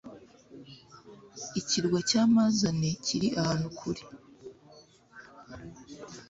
[1.59, 4.03] ikirwa cya Mazane kiri ahantu kure